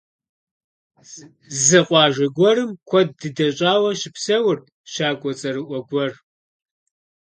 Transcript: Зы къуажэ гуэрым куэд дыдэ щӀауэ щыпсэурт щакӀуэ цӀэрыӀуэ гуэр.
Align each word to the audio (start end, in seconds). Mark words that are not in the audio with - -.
Зы 1.63 1.79
къуажэ 1.87 2.27
гуэрым 2.35 2.71
куэд 2.87 3.09
дыдэ 3.19 3.47
щӀауэ 3.57 3.91
щыпсэурт 3.99 4.63
щакӀуэ 4.91 5.31
цӀэрыӀуэ 5.39 5.79
гуэр. 5.87 6.13